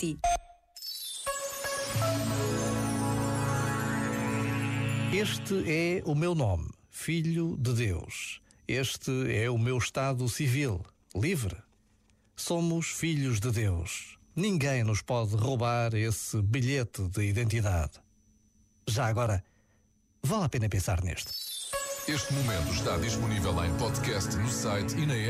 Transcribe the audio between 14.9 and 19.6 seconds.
pode roubar esse bilhete de identidade. Já agora,